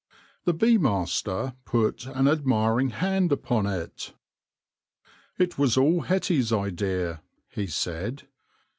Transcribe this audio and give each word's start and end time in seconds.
The 0.45 0.53
bee 0.55 0.79
master 0.79 1.53
put 1.63 2.07
an 2.07 2.27
admiring 2.27 2.89
hand 2.89 3.31
upon 3.31 3.67
it." 3.67 4.15
It 5.37 5.59
was 5.59 5.77
all 5.77 6.01
Hetty's 6.01 6.51
idea," 6.51 7.21
he 7.51 7.67
said. 7.67 8.27